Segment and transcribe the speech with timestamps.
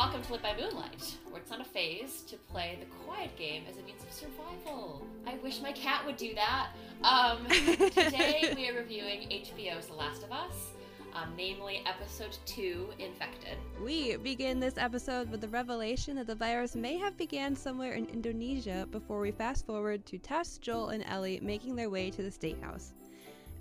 [0.00, 3.64] welcome to Lit by Moonlight, where it's not a phase to play the quiet game
[3.68, 5.06] as a means of survival.
[5.26, 6.68] I wish my cat would do that.
[7.04, 10.68] Um, today we are reviewing HBO's The Last of Us,
[11.14, 13.58] um, namely episode 2, Infected.
[13.84, 18.06] We begin this episode with the revelation that the virus may have began somewhere in
[18.06, 22.30] Indonesia before we fast forward to Tess, Joel, and Ellie making their way to the
[22.30, 22.94] State House.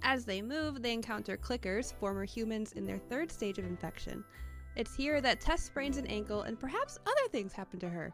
[0.04, 4.24] As they move, they encounter clickers, former humans in their third stage of infection.
[4.80, 8.14] It's here that Tess sprains an ankle and perhaps other things happen to her.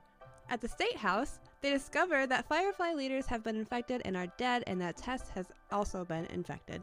[0.49, 4.63] At the State House, they discover that Firefly leaders have been infected and are dead,
[4.65, 6.81] and that Tess has also been infected.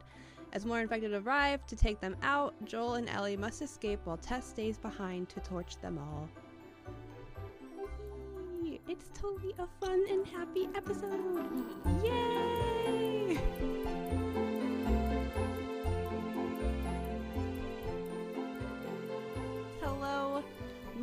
[0.52, 4.46] As more infected arrive to take them out, Joel and Ellie must escape while Tess
[4.46, 6.28] stays behind to torch them all.
[8.86, 11.44] It's totally a fun and happy episode!
[12.04, 13.81] Yay!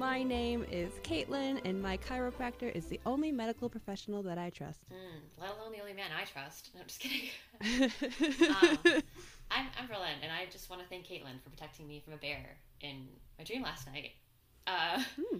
[0.10, 4.80] My name is Kaitlin, and my chiropractor is the only medical professional that I trust.
[4.92, 6.72] Mm, let alone the only man I trust.
[6.74, 7.30] No, I'm just kidding.
[8.50, 8.80] um,
[9.52, 12.18] I'm, I'm Berlin, and I just want to thank Kaitlin for protecting me from a
[12.18, 13.08] bear in
[13.38, 14.14] my dream last night.
[14.66, 15.38] Uh, Hmm,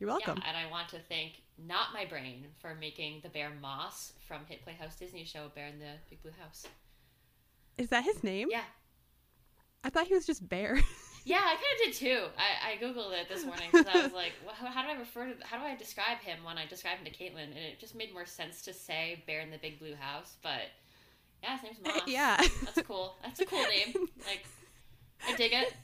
[0.00, 0.38] You're welcome.
[0.42, 4.40] Yeah, and I want to thank not my brain for making the bear Moss from
[4.48, 6.66] hit Playhouse Disney show Bear in the Big Blue House.
[7.76, 8.48] Is that his name?
[8.50, 8.64] Yeah,
[9.84, 10.80] I thought he was just Bear.
[11.28, 12.24] yeah, I kind of did too.
[12.38, 15.26] I, I googled it this morning because I was like, well, how, do I refer
[15.26, 17.44] to how do I describe him when I describe him to Kaitlin?
[17.44, 20.70] And it just made more sense to say Bear in the Big Blue House, but
[21.42, 22.02] yeah, his name's Moss.
[22.06, 22.38] yeah.
[22.64, 23.14] that's cool.
[23.22, 24.08] That's a cool name.
[24.26, 24.44] Like,
[25.26, 25.74] I dig it.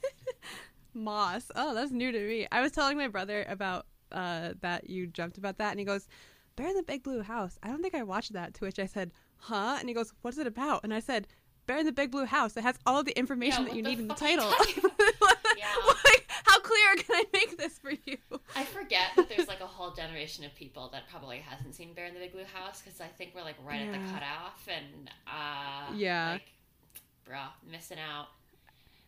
[0.95, 1.51] Moss.
[1.55, 2.47] Oh, that's new to me.
[2.51, 6.09] I was telling my brother about uh, that you jumped about that, and he goes,
[6.57, 7.59] Bear in the Big Blue House.
[7.63, 8.55] I don't think I watched that.
[8.55, 9.77] To which I said, Huh?
[9.79, 10.85] And he goes, What's it about?
[10.85, 11.27] And I said,
[11.67, 12.57] Bear in the Big Blue House.
[12.57, 14.37] It has all of the information Yeah, that you need in the fuck are you
[14.39, 14.53] title.
[15.57, 15.67] Yeah.
[15.87, 18.19] like, how clear can I make this for you?
[18.57, 22.07] I forget that there's like a whole generation of people that probably hasn't seen Bear
[22.07, 25.11] in the Big Blue House because I think we're like right at the cutoff and
[25.29, 26.33] uh Yeah.
[26.33, 26.53] like
[27.29, 28.27] bruh missing out.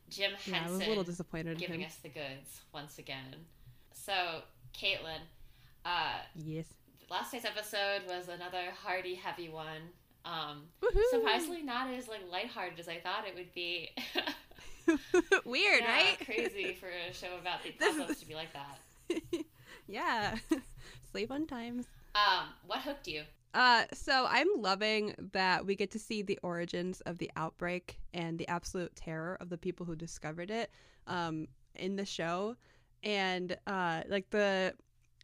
[0.09, 3.35] Jim Yeah, I was Henson a little disappointed giving us the goods once again.
[3.93, 4.13] So
[4.73, 5.21] Kaitlin,
[5.85, 6.67] uh, Yes.
[7.11, 9.91] last night's episode was another hearty, heavy one.
[10.27, 10.65] Um,
[11.11, 13.91] surprisingly not as like lighthearted as I thought it would be.
[15.45, 16.19] Weird, Yeah, right?
[16.25, 19.45] Crazy for a show about the apocalypse to be like that.
[19.87, 20.37] yeah.
[21.11, 21.87] Sleep on times.
[22.15, 23.23] Um, what hooked you?
[23.55, 28.39] Uh, so I'm loving that we get to see the origins of the outbreak and
[28.39, 30.71] the absolute terror of the people who discovered it
[31.07, 32.57] um, in the show,
[33.03, 34.75] and uh, like the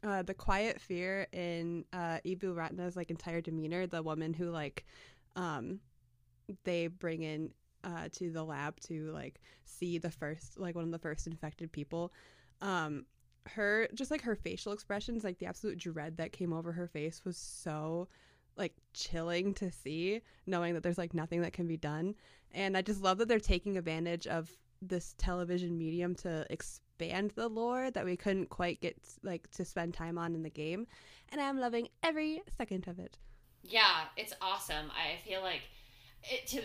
[0.03, 3.87] uh, the quiet fear in uh, Ibu Ratna's like entire demeanor.
[3.87, 4.85] The woman who like
[5.37, 5.81] um,
[6.65, 7.51] they bring in
[7.85, 11.71] uh, to the lab to like see the first like one of the first infected
[11.73, 12.13] people.
[12.61, 13.07] Um,
[13.47, 17.25] her just like her facial expressions like the absolute dread that came over her face
[17.25, 18.09] was so
[18.57, 22.15] like chilling to see knowing that there's like nothing that can be done
[22.53, 26.47] and i just love that they're taking advantage of this television medium to
[26.99, 30.51] expand the lore that we couldn't quite get like to spend time on in the
[30.51, 30.87] game
[31.31, 33.19] and i'm loving every second of it
[33.65, 34.91] Yeah, it's awesome.
[34.91, 35.63] I feel like
[36.25, 36.63] it to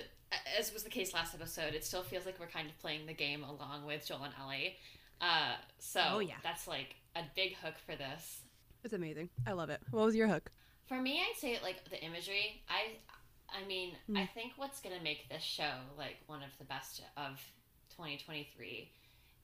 [0.60, 1.74] as was the case last episode.
[1.74, 4.76] It still feels like we're kind of playing the game along with Joel and Ellie.
[5.22, 6.36] Uh, so Oh, yeah.
[6.44, 8.42] that's like a big hook for this.
[8.84, 10.52] it's amazing i love it what was your hook
[10.88, 12.62] For me, I'd say like the imagery.
[12.70, 12.98] I,
[13.50, 14.18] I mean, Mm.
[14.18, 17.40] I think what's gonna make this show like one of the best of
[17.96, 18.92] 2023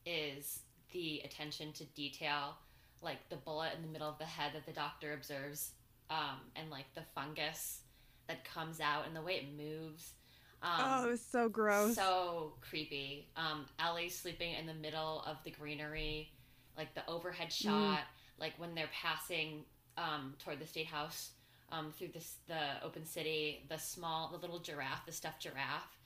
[0.06, 0.60] is
[0.94, 2.56] the attention to detail,
[3.02, 5.72] like the bullet in the middle of the head that the doctor observes,
[6.10, 7.82] um, and like the fungus
[8.28, 10.14] that comes out and the way it moves.
[10.62, 13.28] Um, oh it was so gross so creepy.
[13.36, 16.32] Um, Ellie sleeping in the middle of the greenery,
[16.78, 17.64] like the overhead Mm.
[17.66, 18.02] shot,
[18.40, 19.66] like when they're passing
[19.98, 21.32] um, toward the state house
[21.72, 25.98] um, through this the open city, the small, the little giraffe, the stuffed giraffe,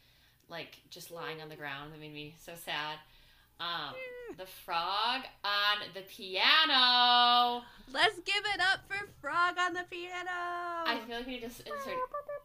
[0.49, 1.93] like just lying on the ground.
[1.93, 2.97] That made me so sad.
[3.59, 3.95] Um,
[4.37, 7.63] the frog on the piano.
[7.91, 10.29] let's give it up for frog on the piano
[10.85, 11.97] I feel like we need to insert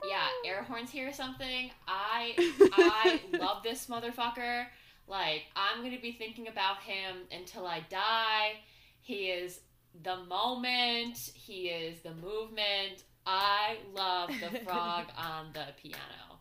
[0.08, 1.70] yeah, air horns here or something.
[1.86, 2.34] I
[2.72, 4.66] I love this motherfucker.
[5.08, 8.54] Like I'm gonna be thinking about him until I die.
[9.00, 9.60] He is
[10.02, 11.18] the moment.
[11.34, 13.04] He is the movement.
[13.26, 16.40] I love the frog on the piano.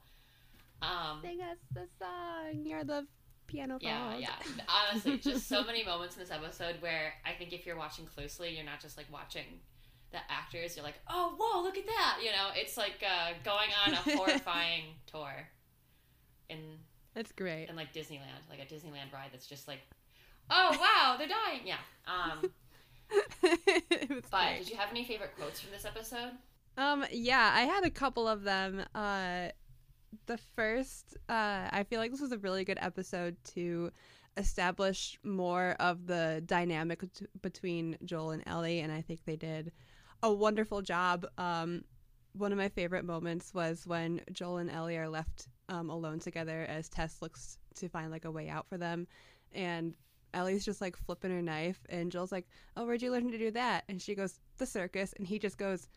[0.82, 2.66] Um, Sing us the song.
[2.66, 3.06] You're the
[3.52, 4.30] piano yeah, yeah.
[4.68, 8.56] Honestly, just so many moments in this episode where I think if you're watching closely,
[8.56, 9.46] you're not just like watching
[10.12, 10.76] the actors.
[10.76, 12.18] You're like, oh, whoa, look at that.
[12.24, 15.32] You know, it's like uh, going on a horrifying tour
[16.50, 16.60] in
[17.14, 17.68] That's great.
[17.70, 19.80] in like Disneyland, like a Disneyland ride that's just like,
[20.50, 21.62] oh wow, they're dying.
[21.66, 21.78] Yeah.
[22.08, 22.52] Um,
[23.42, 24.58] But great.
[24.60, 26.32] did you have any favorite quotes from this episode?
[26.78, 28.84] Um, yeah, I had a couple of them.
[28.96, 29.50] Uh,
[30.26, 33.92] the first, uh, I feel like this was a really good episode to
[34.38, 39.72] establish more of the dynamic bet- between Joel and Ellie, and I think they did
[40.24, 41.26] a wonderful job.
[41.38, 41.84] Um,
[42.34, 46.66] one of my favorite moments was when Joel and Ellie are left um, alone together
[46.70, 49.08] as Tess looks to find like a way out for them,
[49.54, 49.94] and
[50.34, 52.48] Ellie's just like flipping her knife, and Joel's like,
[52.78, 55.58] "Oh, where'd you learn to do that?" And she goes, "The circus," and he just
[55.58, 55.88] goes.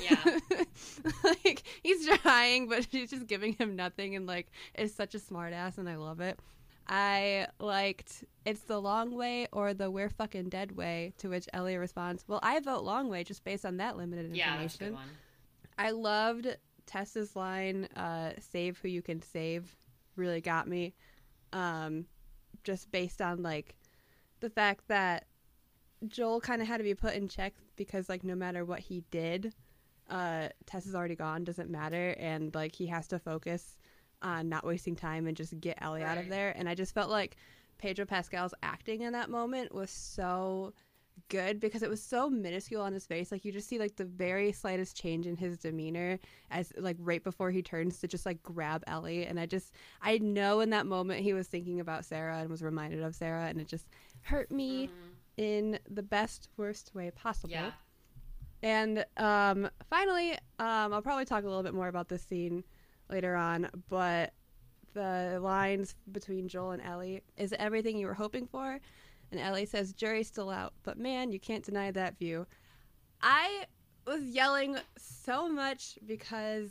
[0.00, 0.38] Yeah.
[1.24, 2.03] like he's
[2.44, 5.96] trying, but she's just giving him nothing, and like is such a smartass, and I
[5.96, 6.38] love it.
[6.86, 11.76] I liked it's the long way or the we're fucking dead way, to which Ellie
[11.76, 14.84] responds, "Well, I vote long way just based on that limited Yeah, that's a good
[14.86, 15.18] information." one.
[15.78, 16.56] I loved
[16.86, 19.74] Tessa's line, uh, "Save who you can save,"
[20.16, 20.94] really got me.
[21.52, 22.06] Um,
[22.64, 23.76] just based on like
[24.40, 25.26] the fact that
[26.08, 29.04] Joel kind of had to be put in check because like no matter what he
[29.10, 29.54] did,
[30.10, 33.76] uh, Tess is already gone, doesn't matter, and like he has to focus
[34.22, 36.52] on not wasting time and just get Ellie out of there.
[36.56, 37.36] And I just felt like
[37.78, 40.72] Pedro Pascal's acting in that moment was so
[41.28, 43.30] good because it was so minuscule on his face.
[43.30, 46.18] Like you just see like the very slightest change in his demeanor
[46.50, 49.24] as like right before he turns to just like grab Ellie.
[49.26, 49.72] And I just
[50.02, 53.46] I know in that moment he was thinking about Sarah and was reminded of Sarah
[53.46, 53.86] and it just
[54.22, 54.90] hurt me Mhm.
[55.36, 57.52] in the best worst way possible.
[57.52, 57.70] Yeah.
[58.64, 62.64] And um, finally, um, I'll probably talk a little bit more about this scene
[63.10, 64.32] later on, but
[64.94, 68.80] the lines between Joel and Ellie is everything you were hoping for?
[69.30, 72.46] And Ellie says, Jury's still out, but man, you can't deny that view.
[73.20, 73.66] I
[74.06, 76.70] was yelling so much because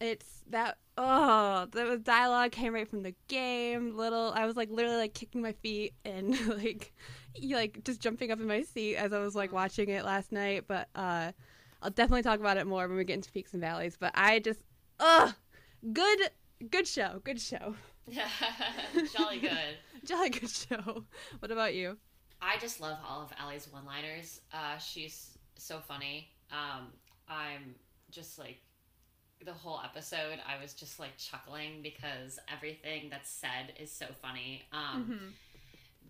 [0.00, 4.98] it's that oh the dialogue came right from the game little i was like literally
[4.98, 6.92] like kicking my feet and like
[7.42, 10.64] like just jumping up in my seat as i was like watching it last night
[10.66, 11.30] but uh
[11.82, 14.38] i'll definitely talk about it more when we get into peaks and valleys but i
[14.38, 14.60] just
[15.00, 15.32] ugh
[15.92, 16.18] good
[16.70, 17.74] good show good show
[19.16, 19.76] Jolly good.
[20.04, 21.04] jolly good show
[21.40, 21.96] what about you
[22.40, 24.42] I just love all of Ellie's one-liners.
[24.52, 26.28] Uh, she's so funny.
[26.52, 26.88] Um,
[27.28, 27.74] I'm
[28.10, 28.58] just like
[29.44, 30.38] the whole episode.
[30.46, 34.64] I was just like chuckling because everything that's said is so funny.
[34.70, 35.18] Um,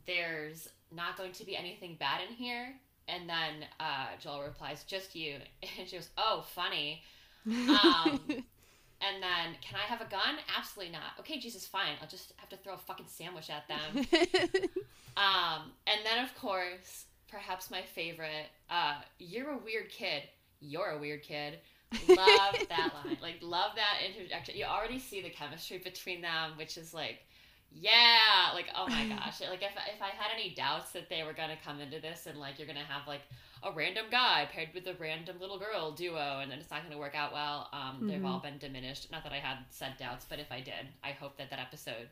[0.05, 2.75] There's not going to be anything bad in here.
[3.09, 5.37] And then uh, Joel replies, "Just you."
[5.79, 7.03] And she goes, "Oh, funny."
[7.47, 8.21] Um,
[9.01, 10.37] And then, can I have a gun?
[10.57, 11.13] Absolutely not.
[11.21, 11.93] Okay, Jesus, fine.
[12.01, 14.07] I'll just have to throw a fucking sandwich at them.
[15.17, 20.25] Um, and then, of course, perhaps my favorite, uh, you're a weird kid.
[20.61, 21.61] You're a weird kid.
[22.07, 23.17] Love that line.
[23.23, 24.57] Like, love that interjection.
[24.59, 27.21] You already see the chemistry between them, which is like,
[27.75, 29.41] yeah, like, oh my gosh.
[29.41, 32.27] Like, if, if I had any doubts that they were going to come into this
[32.27, 33.23] and, like, you're going to have, like,
[33.63, 36.93] a random guy paired with a random little girl duo and then it's not going
[36.93, 38.27] to work out well, um, they've Mhm.
[38.27, 39.11] all been diminished.
[39.11, 42.09] Not that I had said doubts, but if I did, I hope that that episode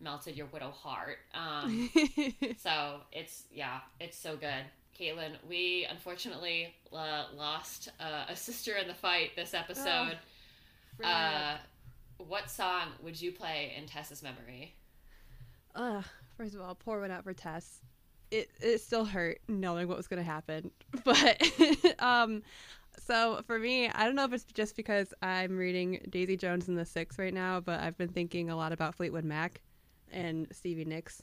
[0.00, 1.18] melted your widow heart.
[1.34, 1.90] Um,
[2.58, 4.64] so it's yeah, it's so good.
[4.98, 10.18] Kaitlin, we unfortunately uh, lost uh, a sister in the fight this episode.
[11.02, 11.56] uh,
[12.18, 14.74] what song would you play in Tessa's memory?
[15.74, 16.04] Ugh,
[16.36, 17.80] first of all, pour one out for Tess.
[18.30, 20.70] It it still hurt knowing what was gonna happen,
[21.04, 21.42] but
[21.98, 22.42] um,
[22.98, 26.78] so for me, I don't know if it's just because I'm reading Daisy Jones and
[26.78, 29.62] the Six right now, but I've been thinking a lot about Fleetwood Mac
[30.10, 31.22] and Stevie Nicks.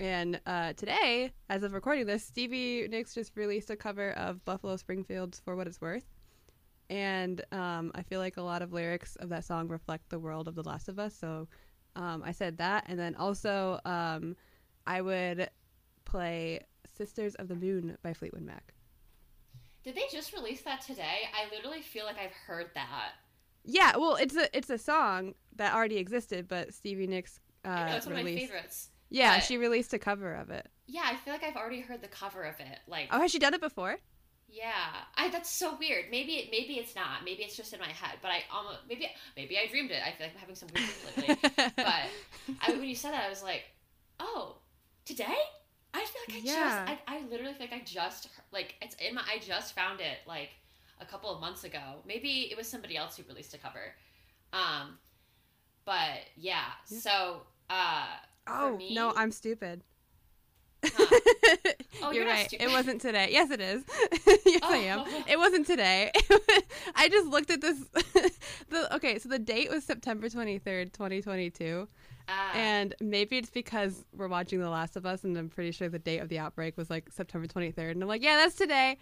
[0.00, 4.76] And uh, today, as of recording this, Stevie Nicks just released a cover of Buffalo
[4.76, 6.06] Springfield's "For What It's Worth,"
[6.90, 10.48] and um, I feel like a lot of lyrics of that song reflect the world
[10.48, 11.14] of The Last of Us.
[11.14, 11.48] So
[11.96, 14.36] um, I said that, and then also um,
[14.86, 15.48] I would
[16.04, 16.60] play
[16.96, 18.74] "Sisters of the Moon" by Fleetwood Mac.
[19.84, 21.28] Did they just release that today?
[21.34, 23.10] I literally feel like I've heard that.
[23.64, 27.90] Yeah, well, it's a it's a song that already existed, but Stevie Nicks uh, I
[27.90, 28.90] know it's one of my favorites.
[29.10, 30.68] Yeah, but- she released a cover of it.
[30.86, 32.78] Yeah, I feel like I've already heard the cover of it.
[32.86, 33.96] Like, Oh, has she done it before?
[34.54, 36.06] Yeah, I that's so weird.
[36.10, 37.24] Maybe it, maybe it's not.
[37.24, 38.18] Maybe it's just in my head.
[38.22, 40.00] But I almost maybe maybe I dreamed it.
[40.06, 41.36] I feel like I'm having some weird dreams lately.
[41.82, 42.10] But
[42.60, 43.64] I, when you said that, I was like,
[44.20, 44.58] oh,
[45.04, 45.36] today?
[45.92, 46.54] I feel like I Yeah.
[46.54, 50.00] just, I, I literally feel like I just, like, it's in my, I just found
[50.00, 50.50] it, like,
[51.00, 52.02] a couple of months ago.
[52.06, 53.94] Maybe it was somebody else who released a cover.
[54.52, 54.98] Um,
[55.84, 56.98] but yeah, Yeah.
[57.00, 58.06] so, uh,
[58.46, 59.82] oh me- no, I'm stupid.
[60.84, 61.20] Huh.
[62.02, 62.46] Oh, you're you're right.
[62.48, 62.66] stupid.
[62.66, 63.28] It wasn't today.
[63.30, 63.82] Yes, it is.
[64.44, 65.04] yes, I am.
[65.06, 65.24] Oh.
[65.26, 66.10] It wasn't today.
[66.94, 67.78] I just looked at this.
[68.68, 71.88] the okay, so the date was September 23rd, 2022,
[72.28, 72.52] Ah.
[72.54, 75.98] And maybe it's because we're watching The Last of Us, and I'm pretty sure the
[75.98, 77.90] date of the outbreak was like September 23rd.
[77.92, 78.96] And I'm like, yeah, that's today.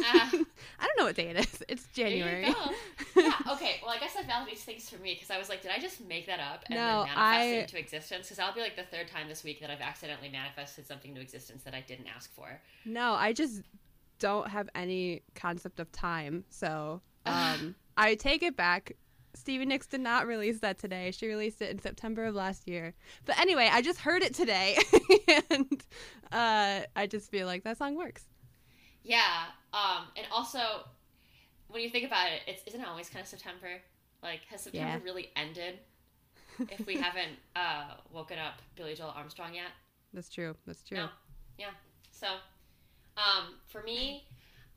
[0.00, 0.30] Ah.
[0.80, 1.62] I don't know what day it is.
[1.68, 2.52] It's There you January.
[2.52, 2.70] go.
[3.20, 3.32] yeah.
[3.52, 3.80] Okay.
[3.82, 6.00] Well, I guess that validates things for me because I was like, did I just
[6.06, 8.26] make that up and No, then manifest I- it into existence?
[8.28, 11.20] Because I'll be like the third time this week that I've accidentally manifested something into
[11.20, 12.60] existence that I didn't ask for.
[12.84, 13.62] No, I just
[14.18, 16.44] don't have any concept of time.
[16.48, 18.92] So um, I take it back.
[19.34, 21.10] Stevie Nicks did not release that today.
[21.10, 22.94] She released it in September of last year.
[23.24, 24.76] But anyway, I just heard it today,
[25.50, 25.82] and
[26.30, 28.24] uh, I just feel like that song works.
[29.02, 29.44] Yeah.
[29.72, 30.04] Um.
[30.16, 30.60] And also,
[31.68, 33.80] when you think about it, it's isn't it always kind of September?
[34.22, 35.04] Like, has September Yeah.
[35.04, 35.78] really ended?
[36.70, 39.70] If we haven't uh, woken up Billy Joel Armstrong yet.
[40.12, 40.54] That's true.
[40.66, 40.98] That's true.
[40.98, 41.08] No.
[41.58, 41.70] Yeah.
[42.12, 42.26] So,
[43.16, 44.24] um, for me,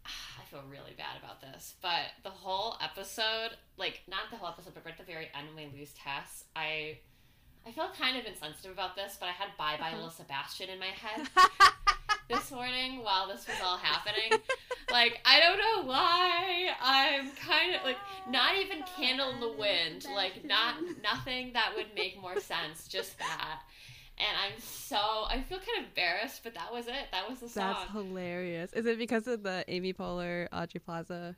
[0.40, 4.74] I feel really bad about this, but the whole episode, like not the whole episode,
[4.74, 6.98] but right at the very end when we lose Tess, I,
[7.66, 9.96] I feel kind of insensitive about this, but I had "Bye Bye Uh-huh.
[9.96, 11.28] Little Sebastian" in my head
[12.30, 14.40] this morning while this was all happening.
[14.92, 17.98] like I don't know why I'm kind of like
[18.30, 23.18] not even "Candle in the Wind," like not nothing that would make more sense, just
[23.20, 23.62] that.
[24.18, 27.08] And I'm so I feel kind of embarrassed, but that was it.
[27.12, 27.76] That was the song.
[27.78, 28.72] That's hilarious.
[28.74, 31.36] Is it because of the Amy Poehler, Aubrey Plaza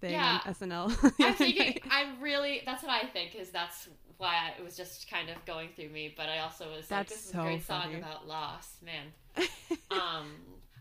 [0.00, 0.40] thing Yeah.
[0.44, 1.12] on SNL?
[1.20, 1.80] I'm thinking.
[1.90, 2.62] I'm really.
[2.66, 3.34] That's what I think.
[3.34, 3.88] Is that's
[4.18, 6.12] why I, it was just kind of going through me.
[6.14, 9.06] But I also was like, That's this is so a great song about loss, man.
[9.90, 10.32] Um,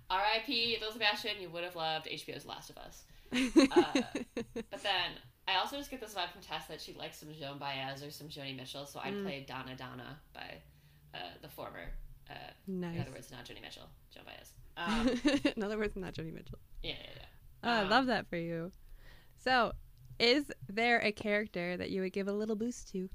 [0.10, 0.78] R.I.P.
[0.82, 1.32] Lil Sebastian.
[1.40, 3.04] You would have loved HBO's Last of Us.
[3.72, 4.02] uh,
[4.72, 5.12] But then
[5.48, 8.10] I also just get this vibe from Tess that she likes some Joan Baez or
[8.12, 8.86] some Joni Mitchell.
[8.86, 9.24] So I'd Mm.
[9.24, 10.56] play Donna Donna by
[11.16, 11.86] uh, the former.
[12.30, 12.34] Uh,
[12.68, 14.52] In other words, not Joni Mitchell, Joan Baez.
[14.78, 15.10] Um,
[15.56, 16.60] In other words, not Joni Mitchell.
[16.84, 17.26] yeah, yeah, yeah.
[17.64, 18.72] Oh, I Um, love that for you.
[19.38, 19.72] So,
[20.20, 23.10] is there a character that you would give a little boost to?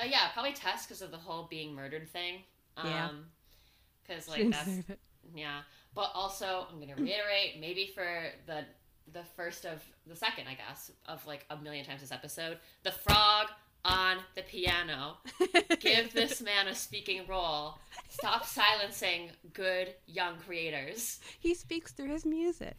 [0.00, 2.44] Uh, yeah, probably Tess because of the whole being murdered thing.
[2.76, 3.08] Um, Yeah.
[4.06, 4.98] Because like didn't that's
[5.34, 5.60] yeah,
[5.94, 8.64] but also I'm gonna reiterate maybe for the
[9.12, 12.92] the first of the second I guess of like a million times this episode the
[12.92, 13.46] frog
[13.84, 15.18] on the piano.
[15.80, 17.78] Give this man a speaking role.
[18.08, 21.20] Stop silencing good young creators.
[21.40, 22.76] he speaks through his music.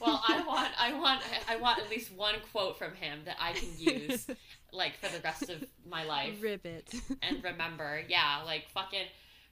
[0.00, 3.52] Well, I want I want I want at least one quote from him that I
[3.52, 4.26] can use
[4.72, 6.34] like for the rest of my life.
[6.40, 6.92] Ribbit.
[7.22, 9.06] and remember, yeah, like fucking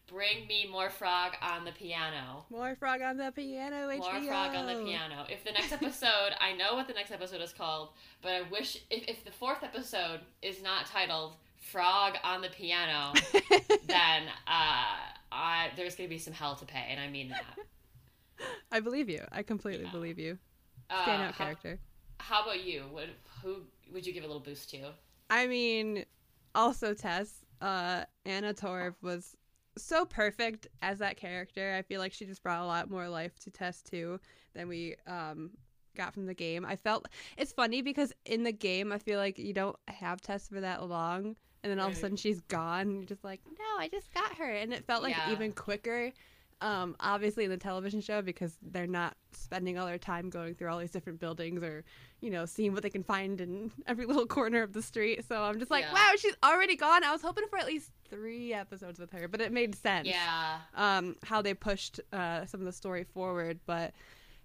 [0.09, 2.45] bring me more frog on the piano.
[2.51, 3.89] More frog on the piano.
[3.99, 5.27] More frog on the piano.
[5.29, 7.91] If the next episode, I know what the next episode is called,
[8.23, 13.13] but I wish if, if the fourth episode is not titled "Frog on the Piano,"
[13.87, 14.97] then uh,
[15.31, 17.45] I, there's gonna be some hell to pay, and I mean that.
[18.73, 19.23] I believe you.
[19.33, 19.93] I completely Yeah.
[19.93, 20.39] believe you.
[20.91, 21.79] Uh, Stand how, character.
[22.19, 22.85] how about you?
[22.91, 23.07] What
[23.43, 23.63] who
[23.93, 24.91] would you give a little boost to?
[25.31, 26.05] I mean,
[26.55, 29.37] also Tess, uh, Anna Torv was
[29.83, 31.75] so perfect as that character.
[31.77, 34.21] I feel like she just brought a lot more life to Tess too
[34.55, 35.51] than we um
[35.97, 36.65] got from the game.
[36.65, 40.49] I felt it's funny because in the game I feel like you don't have Tess
[40.49, 43.41] for that long and then all of a sudden she's gone and you're just like,
[43.47, 45.33] No, I just got her and it felt like Yeah.
[45.33, 46.13] even quicker.
[46.61, 50.69] Um, obviously in the television show because they're not spending all their time going through
[50.71, 51.85] all these different buildings or
[52.21, 55.25] you know, seeing what they can find in every little corner of the street.
[55.29, 55.93] So I'm just like, Yeah.
[55.95, 57.05] wow, she's already gone.
[57.05, 60.09] I was hoping for at least three episodes with her, but it made sense.
[60.09, 63.93] Yeah, Um, how they pushed uh some of the story forward, but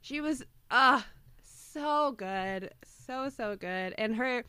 [0.02, 1.06] she was ah
[1.42, 4.44] so good, so so good, and her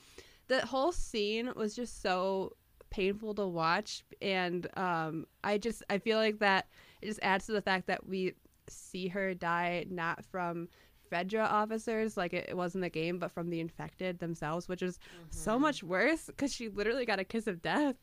[0.48, 2.52] the whole scene was just so
[2.90, 6.68] painful to watch, and um, I just I feel like that
[7.02, 8.34] it just adds to the fact that we
[8.68, 10.68] see her die not from
[11.10, 14.82] Fedra officers like it, it was in the game, but from the infected themselves, which
[14.82, 14.98] is
[15.30, 15.60] so Mhm.
[15.60, 17.96] much worse because she literally got a kiss of death.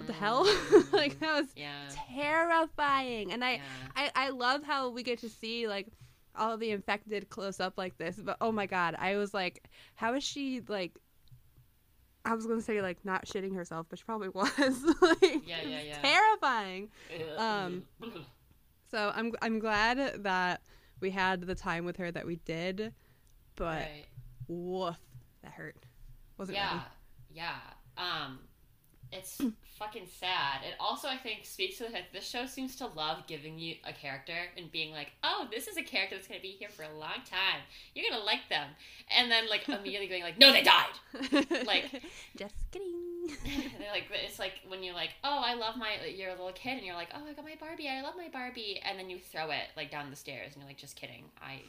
[0.00, 0.46] What the hell?
[0.46, 0.92] Mhm.
[0.94, 1.68] like that was yeah,
[2.14, 3.60] terrifying, and I, yeah.
[3.94, 5.88] I I love how we get to see like
[6.34, 8.16] all the infected close up like this.
[8.16, 10.92] But oh my god, I was like, how is she like?
[12.24, 14.50] I was gonna say like not shitting herself, but she probably was.
[15.02, 15.98] like, Yeah, yeah, yeah.
[16.00, 16.88] Terrifying.
[17.36, 17.82] Um,
[18.90, 20.62] So I'm I'm glad that
[21.00, 22.94] we had the time with her that we did,
[23.56, 24.06] but right.
[24.48, 24.98] woof,
[25.42, 25.76] that hurt.
[26.38, 26.84] Wasn't yeah, ready.
[27.34, 27.56] yeah.
[27.98, 28.38] Um,
[29.12, 29.40] it's
[29.78, 30.60] fucking sad.
[30.66, 33.76] It also, I think, speaks to the fact this show seems to love giving you
[33.84, 36.82] a character and being like, "Oh, this is a character that's gonna be here for
[36.84, 37.60] a long time.
[37.94, 38.68] You're gonna like them,"
[39.16, 42.02] and then like immediately going like, "No, they died." Like-
[42.36, 42.96] just kidding.
[43.78, 46.78] They're like it's like when you're like, "Oh, I love my," you're a little kid
[46.78, 47.88] and you're like, "Oh, I got my Barbie.
[47.88, 50.68] I love my Barbie," and then you throw it like down the stairs and you're
[50.68, 51.24] like, "Just kidding.
[51.40, 51.60] I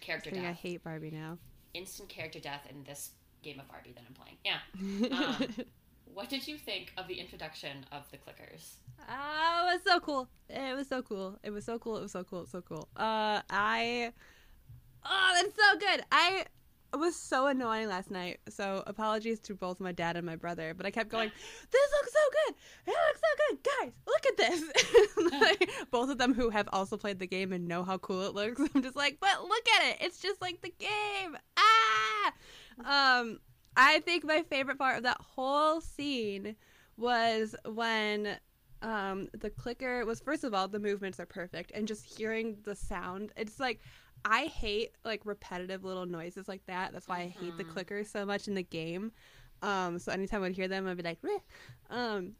[0.00, 1.38] character Kidding, I death, hate Barbie now.
[1.74, 3.10] instant character death in this
[3.42, 4.58] game of Barbie that I'm playing." Yeah.
[5.16, 5.64] Um,
[6.14, 8.74] what did you think of the introduction of the clickers?
[9.08, 10.28] Oh, it was so cool.
[10.48, 11.38] It was so cool.
[11.42, 11.96] It was so cool.
[11.96, 12.40] It was so cool.
[12.40, 12.88] It was so cool.
[12.96, 14.12] Uh, I.
[15.04, 16.04] Oh, that's so good.
[16.12, 16.44] I
[16.96, 18.40] was so annoying last night.
[18.48, 20.74] So apologies to both my dad and my brother.
[20.74, 21.30] But I kept going,
[21.70, 22.54] "This looks so good.
[22.86, 23.92] It looks so good, guys.
[24.06, 27.84] Look at this." like, both of them who have also played the game and know
[27.84, 28.60] how cool it looks.
[28.74, 29.96] I'm just like, but look at it.
[30.00, 31.36] It's just like the game.
[31.56, 32.32] Ah.
[32.84, 33.40] Um,
[33.76, 36.56] I think my favorite part of that whole scene
[36.96, 38.36] was when
[38.82, 42.74] um the clicker was first of all the movements are perfect and just hearing the
[42.74, 43.80] sound it's like
[44.24, 47.72] i hate like repetitive little noises like that that's why i hate the Mhm.
[47.72, 49.12] clickers so much in the game
[49.62, 51.38] um so anytime i'd hear them i'd be like Meh.
[51.90, 52.32] um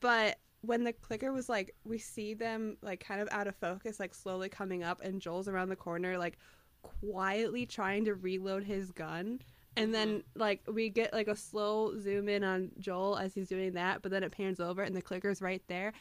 [0.00, 3.98] but when the clicker was like we see them like kind of out of focus
[3.98, 6.38] like slowly coming up and joel's around the corner like
[6.82, 9.40] quietly trying to reload his gun
[9.78, 13.72] and then like we get like a slow zoom in on Joel as he's doing
[13.74, 15.92] that, but then it pans over and the clicker's right there.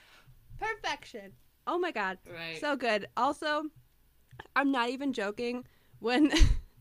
[0.60, 1.32] Perfection.
[1.66, 2.18] Oh my god.
[2.26, 2.60] Right.
[2.60, 3.08] So good.
[3.16, 3.64] Also,
[4.56, 5.66] I'm not even joking
[6.00, 6.32] when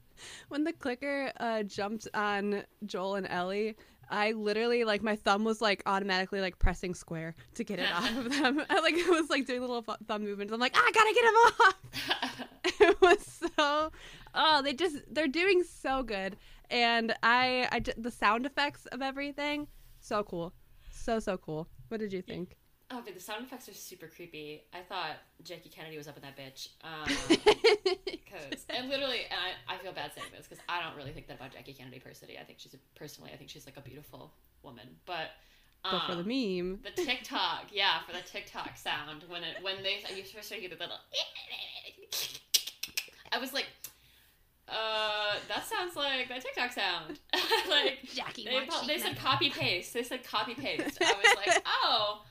[0.48, 3.76] when the clicker uh jumped on Joel and Ellie,
[4.08, 8.16] I literally like my thumb was like automatically like pressing square to get it off
[8.16, 8.62] of them.
[8.70, 10.52] I like it was like doing little fu- thumb movements.
[10.52, 12.40] I'm like, "Ah, I got to get him off."
[12.80, 13.90] it was so
[14.34, 16.36] oh they just they're doing so good
[16.70, 19.66] and i i the sound effects of everything
[20.00, 20.52] so cool
[20.90, 22.56] so so cool what did you think
[22.90, 24.64] oh, but the sound effects are super creepy.
[24.72, 26.68] I thought Jackie Kennedy was up in that bitch.
[26.84, 27.08] Um,
[28.30, 31.26] Cause, and literally, and I, I feel bad saying this because I don't really think
[31.28, 32.38] that about Jackie Kennedy personally.
[32.38, 34.32] I think she's a, personally, I think she's like a beautiful
[34.62, 34.88] woman.
[35.04, 35.30] But
[35.84, 39.82] um, but for the meme the TikTok, yeah, for the TikTok sound when it when
[39.82, 40.96] they you first started the little,
[43.32, 43.66] I was like,
[44.68, 47.18] uh, that sounds like that TikTok sound.
[47.68, 49.94] like jackie they, they said copy paste.
[49.94, 50.98] They said copy paste.
[51.00, 52.22] I was like, oh,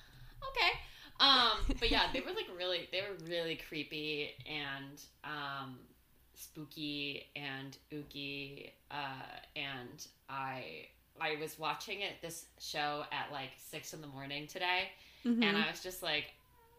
[0.49, 0.79] okay.
[1.19, 5.77] Um, but yeah, they were like really, they were really creepy and um,
[6.35, 8.71] spooky and ooky.
[8.91, 8.95] Uh,
[9.55, 10.87] and I,
[11.21, 14.89] I was watching it this show at like six in the morning today,
[15.25, 15.41] Mhm.
[15.43, 16.25] and I was just like,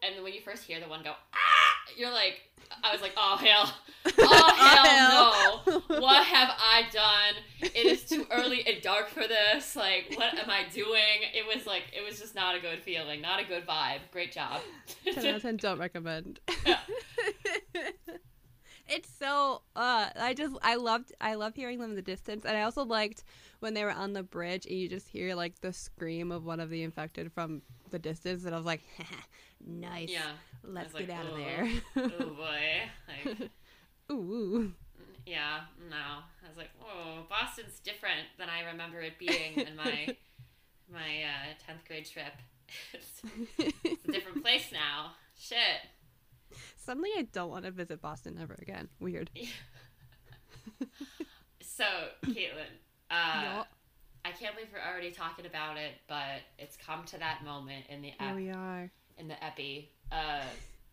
[0.03, 1.56] and when you first hear the one go, ah,
[1.95, 2.41] you're like,
[2.83, 3.73] I was like, oh hell,
[4.19, 7.35] oh hell no what have I done?
[7.61, 9.75] It is too early and dark for this.
[9.75, 11.21] Like, what am I doing?
[11.33, 13.99] It was like, it was just not a good feeling, not a good vibe.
[14.11, 14.61] Great job.
[15.05, 16.79] 10 out of 10 don't recommend Yeah.
[18.89, 22.55] it's so uh i just i loved i love hearing them in the distance and
[22.57, 23.23] i also liked
[23.59, 26.59] when they were on the bridge and you just hear like the scream of one
[26.59, 28.81] of the infected from the distance and i was like
[29.65, 30.31] nice yeah.
[30.63, 32.89] let's like, get out of there Oh boy.
[33.25, 33.49] Like,
[34.11, 34.71] ooh
[35.25, 35.97] yeah, no.
[35.97, 40.15] I was like, oh, Boston's different than I remember it being in my
[40.89, 42.31] my uh, tenth grade trip.
[42.93, 43.21] it's,
[43.83, 45.11] it's a different place now.
[45.37, 45.57] Shit.
[46.77, 49.29] suddenly i don't want to visit boston ever again weird
[51.61, 51.85] So,
[52.25, 52.73] Kaitlin,
[53.11, 53.63] uh, Yeah.
[54.25, 58.01] I can't believe we're already talking about it, but it's come to that moment in
[58.01, 59.89] the here ep- we are in the epi.
[60.11, 60.41] Uh,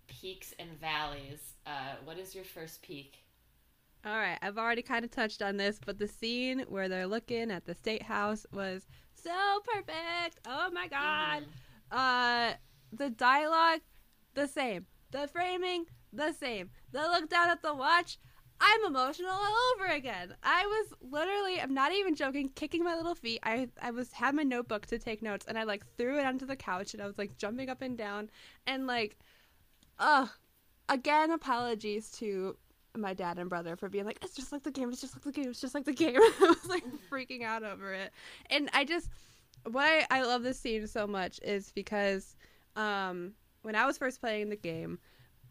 [0.06, 1.54] peaks and valleys.
[1.66, 3.18] Uh, what is your first peak?
[4.06, 7.50] All right, I've already kind of touched on this, but the scene where they're looking
[7.50, 9.32] at the state house was so
[9.64, 10.38] perfect.
[10.46, 11.44] Oh my god.
[11.90, 11.96] Mhm.
[12.52, 12.54] Uh
[12.92, 13.80] the dialogue
[14.34, 14.86] the same.
[15.10, 16.70] The framing the same.
[16.92, 18.18] The look down at the watch
[18.60, 20.34] I'm emotional all over again.
[20.42, 23.40] I was literally I'm not even joking kicking my little feet.
[23.42, 26.46] I I was had my notebook to take notes and I like threw it onto
[26.46, 28.30] the couch and I was like jumping up and down
[28.66, 29.18] and like
[29.98, 30.26] uh
[30.88, 32.56] again apologies to
[32.96, 35.24] my dad and brother for being like, it's just like the game, it's just like
[35.24, 36.16] the game, it's just like the game.
[36.20, 38.12] I was like freaking out over it.
[38.50, 39.08] And I just,
[39.70, 42.36] why I love this scene so much is because
[42.76, 44.98] um, when I was first playing the game,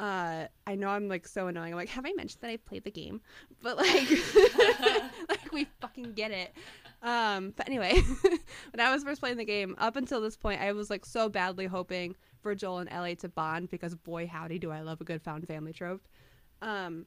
[0.04, 1.72] uh, I know I'm like so annoying.
[1.72, 3.22] I'm like, have I mentioned that I played the game?
[3.62, 4.10] But like,
[5.30, 6.54] like we fucking get it.
[7.02, 10.74] Um, but anyway, when I was first playing the game, up until this point, I
[10.74, 14.72] was like so badly hoping for Joel and Ellie to bond because boy howdy do
[14.72, 16.06] I love a good found family trope.
[16.62, 17.06] Um,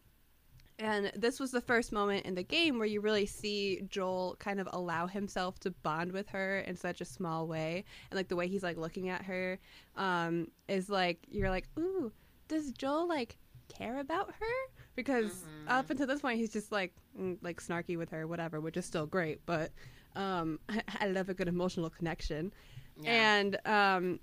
[0.79, 4.59] and this was the first moment in the game where you really see Joel kind
[4.59, 7.85] of allow himself to bond with her in such a small way.
[8.11, 9.59] And like the way he's like looking at her
[9.97, 12.11] um, is like, you're like, ooh,
[12.49, 13.37] does Joel like
[13.69, 14.73] care about her?
[14.95, 15.69] Because Mhm.
[15.69, 18.85] up until this point, he's just like, mm, like snarky with her, whatever, which is
[18.87, 19.45] still great.
[19.47, 19.73] But
[20.15, 20.59] um,
[21.01, 22.53] I love a good emotional connection
[22.99, 23.39] Yeah.
[23.39, 24.21] and um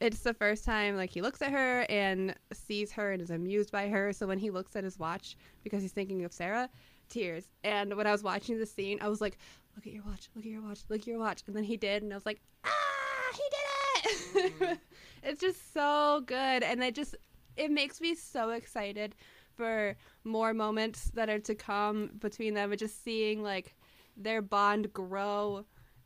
[0.00, 3.72] it's the first time like he looks at her and sees her and is amused
[3.72, 6.68] by her so when he looks at his watch because he's thinking of sarah
[7.08, 9.36] tears and when i was watching the scene i was like
[9.76, 11.76] look at your watch look at your watch look at your watch and then he
[11.76, 14.12] did and i was like ah he did
[14.44, 14.52] it.
[14.60, 14.78] Mhm.
[15.24, 17.16] it's just so good, and it just
[17.56, 19.14] it makes me so excited
[19.54, 23.74] for more moments that are to come between them, and just seeing like
[24.16, 25.64] their bond grow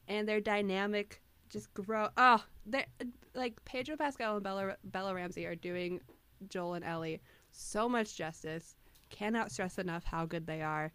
[0.08, 2.08] and their dynamic just grow.
[2.16, 2.84] Oh, they
[3.34, 6.00] like Pedro Pascal and Bella Bella Ramsey are doing
[6.48, 7.20] Joel and Ellie
[7.52, 8.76] so much justice.
[9.08, 10.92] Cannot stress enough how good they are.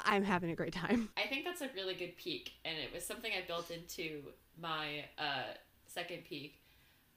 [0.00, 1.10] I'm having a great time.
[1.16, 4.22] I think that's a really good peak, and it was something I built into
[4.60, 5.54] my uh,
[5.86, 6.62] second peak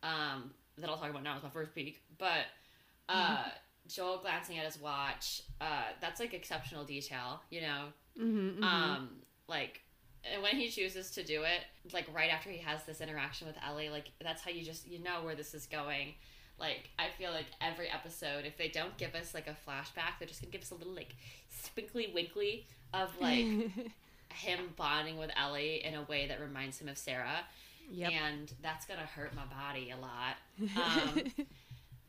[0.03, 2.01] um, that I'll talk about now is my first peak.
[2.17, 2.45] But
[3.09, 3.43] uh,
[3.87, 7.85] Joel glancing at his watch, uh, that's like exceptional detail, you know?
[8.19, 9.09] Mm-hmm, Um,
[9.47, 9.81] like,
[10.31, 11.61] and when he chooses to do it,
[11.93, 14.99] like right after he has this interaction with Ellie, like that's how you just you
[14.99, 16.13] know where this is going.
[16.59, 20.27] Like I feel like every episode, if they don't give us like a flashback, they're
[20.27, 21.15] just gonna give us a little like
[21.49, 23.45] sprinkly winkly of like
[24.33, 27.39] him bonding with Ellie in a way that reminds him of Sarah,
[27.89, 28.11] yep.
[28.11, 30.35] and that's gonna hurt my body a lot.
[30.77, 31.31] Um,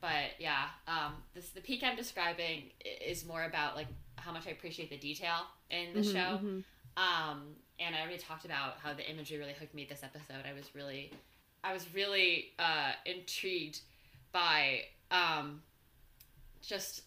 [0.00, 2.64] but yeah, um, this the peak I'm describing
[3.06, 6.38] is more about like how much I appreciate the detail in the Mhm, show.
[6.38, 6.64] mhm.
[6.96, 10.44] Um, and I already talked about how the imagery really hooked me this episode.
[10.48, 11.10] I was really,
[11.64, 13.80] I was really uh, intrigued
[14.32, 15.62] by um,
[16.60, 17.02] just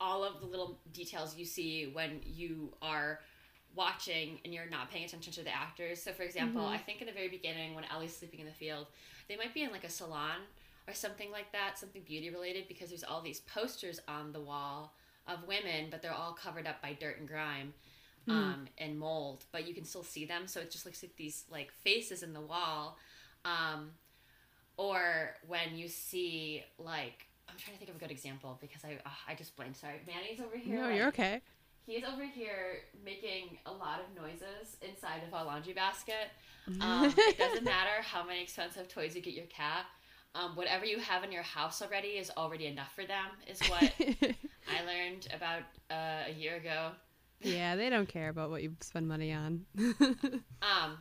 [0.00, 3.20] all of the little details you see when you are
[3.74, 6.02] watching and you're not paying attention to the actors.
[6.02, 6.70] So, for example, Mhm.
[6.70, 8.86] I think in the very beginning when Ellie's sleeping in the field,
[9.28, 10.46] they might be in like a salon
[10.88, 14.94] or something like that, something beauty related, because there's all these posters on the wall
[15.26, 17.72] of women, but they're all covered up by dirt and grime
[18.26, 18.32] Mhm.
[18.32, 20.46] um, and mold, but you can still see them.
[20.48, 22.98] So it just looks like these like faces in the wall.
[23.44, 23.96] Um,
[24.76, 28.98] or when you see like I'm trying to think of a good example because I
[29.28, 29.78] I just blanked.
[29.78, 30.76] Sorry, Manny's over here.
[30.76, 31.42] No, like, you're okay.
[31.86, 36.30] He's over here making a lot of noises inside of a laundry basket.
[36.80, 39.84] Um, it doesn't matter how many expensive toys you get your cat.
[40.34, 43.26] Um, whatever you have in your house already is already enough for them.
[43.46, 46.92] Is what I learned about uh, a year ago.
[47.40, 49.64] yeah, they don't care about what you spend money on.
[50.62, 50.98] Um,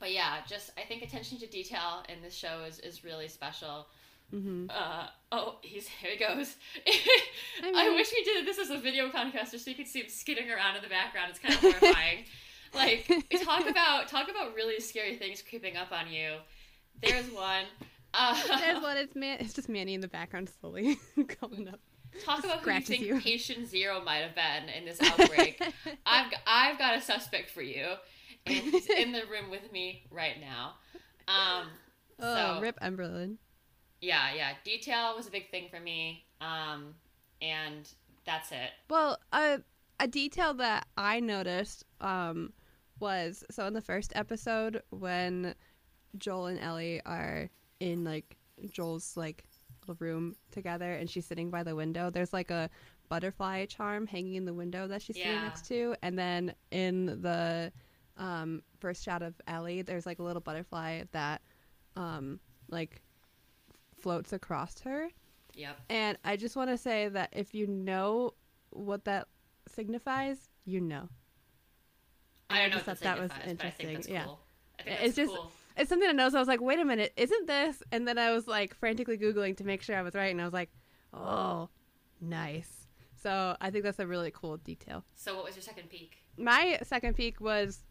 [0.00, 3.86] but yeah, just I think attention to detail in this show is, is really special.
[4.30, 6.56] Hmm Uh, oh, he's here he goes.
[7.62, 10.00] I I wish we did this as a video podcast just so you could see
[10.00, 11.30] him skidding around in the background.
[11.30, 12.24] It's kind of horrifying.
[12.74, 13.06] like
[13.44, 16.36] talk about talk about really scary things creeping up on you.
[17.02, 17.64] There's one.
[18.16, 18.96] Uh, There's one.
[18.96, 19.38] It's man.
[19.40, 21.00] It's just Manny in the background slowly
[21.40, 21.80] coming up.
[22.24, 23.18] talk about who you think you.
[23.20, 25.60] patient zero might have been in this outbreak.
[26.06, 27.94] I've I've got a suspect for you,
[28.46, 30.74] and he's in the room with me right now.
[31.26, 31.66] Um,
[32.20, 33.38] oh, so- rip Emberlin.
[34.04, 34.52] Yeah, yeah.
[34.64, 36.24] Detail was a big thing for me.
[36.40, 36.94] Um,
[37.40, 37.88] and
[38.24, 38.70] that's it.
[38.88, 39.60] Well, a
[40.00, 42.52] a detail that I noticed um
[43.00, 45.54] was so in the first episode when
[46.18, 48.36] Joel and Ellie are in like
[48.70, 49.44] Joel's like
[49.80, 52.10] little room together and she's sitting by the window.
[52.10, 52.70] There's like a
[53.08, 57.72] butterfly charm hanging in the window that she's sitting next to, and then in the
[58.16, 61.42] um first shot of Ellie, there's like a little butterfly that
[61.96, 62.40] um
[62.70, 63.02] like
[64.04, 65.08] floats across her.
[65.54, 65.80] Yep.
[65.88, 68.34] And I just want to say that if you know
[68.70, 69.28] what that
[69.66, 71.08] signifies, you know.
[72.50, 74.24] I don't know just that, thought that was signifies, but I think that's interesting, yeah.
[74.24, 74.40] cool.
[74.78, 75.50] I think It's just- cool.
[75.76, 76.28] It's something to know.
[76.28, 77.82] So I was like, wait a minute, isn't this?
[77.90, 80.30] And then I was like frantically Googling to make sure I was right.
[80.30, 80.70] And I was like,
[81.12, 81.68] oh,
[82.20, 82.86] nice.
[83.20, 85.02] So I think that's a really cool detail.
[85.16, 86.18] So what was your second peak?
[86.36, 87.82] My second peak was,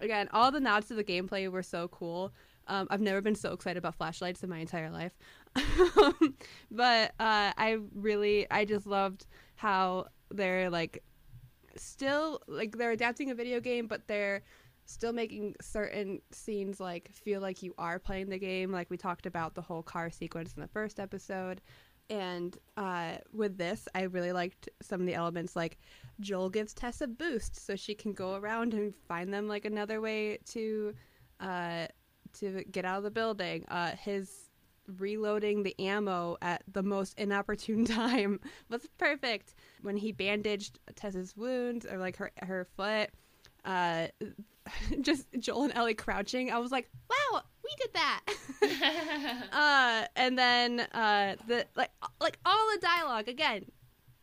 [0.00, 2.32] again, all the nods to the gameplay were so cool.
[2.66, 5.12] Um, I've never been so excited about flashlights in my entire life.
[6.70, 11.02] but uh, I really, I just loved how they're like
[11.76, 14.42] still, like they're adapting a video game, but they're
[14.86, 18.72] still making certain scenes like feel like you are playing the game.
[18.72, 21.60] Like we talked about the whole car sequence in the first episode.
[22.10, 25.78] And uh, with this, I really liked some of the elements like
[26.20, 30.00] Joel gives Tess a boost so she can go around and find them like another
[30.00, 30.94] way to
[31.40, 31.86] uh
[32.34, 33.64] to get out of the building.
[33.68, 34.47] Uh his
[34.96, 39.54] reloading the ammo at the most inopportune time was perfect.
[39.82, 43.10] When he bandaged Tess's wounds or like her her foot,
[43.64, 44.08] uh
[45.00, 48.22] just Joel and Ellie crouching, I was like, "Wow, we did that."
[49.52, 53.64] uh and then uh the like like all the dialogue again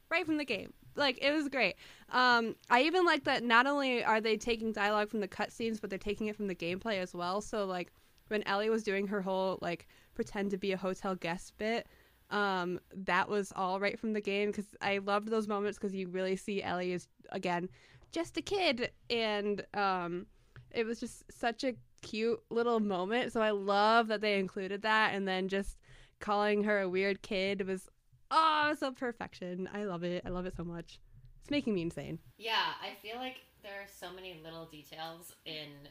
[0.09, 1.75] right from the game like it was great
[2.11, 5.89] um i even like that not only are they taking dialogue from the cutscenes but
[5.89, 7.91] they're taking it from the gameplay as well so like
[8.27, 11.87] when ellie was doing her whole like pretend to be a hotel guest bit
[12.31, 16.07] um that was all right from the game because i loved those moments because you
[16.07, 17.69] really see ellie as again
[18.11, 20.25] just a kid and um
[20.71, 21.73] it was just such a
[22.05, 23.33] cute little moment.
[23.33, 25.77] So I love that they included that, and then just
[26.19, 27.89] calling her a weird kid was
[28.31, 29.67] oh so perfection.
[29.73, 30.23] I love it.
[30.25, 30.99] I love it so much.
[31.41, 32.19] It's making me insane.
[32.37, 35.89] Yeah, I feel like there are so many little details in